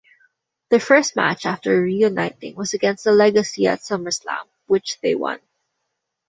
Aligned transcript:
Their 0.71 0.79
first 0.79 1.15
match 1.15 1.45
after 1.45 1.79
reuniting 1.79 2.55
was 2.55 2.73
against 2.73 3.03
The 3.03 3.11
Legacy 3.11 3.67
at 3.67 3.81
SummerSlam, 3.81 4.47
which 4.65 4.99
they 5.01 5.13
won. 5.13 5.37